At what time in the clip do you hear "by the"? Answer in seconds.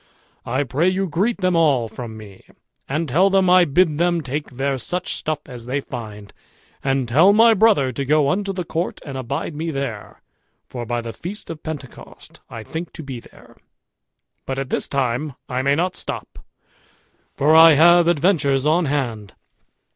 10.87-11.13